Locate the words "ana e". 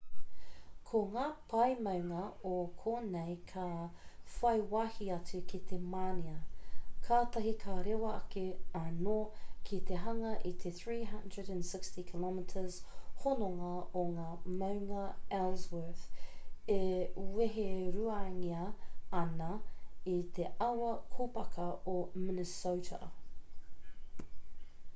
19.23-20.17